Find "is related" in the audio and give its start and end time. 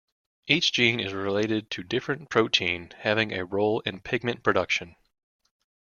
0.99-1.69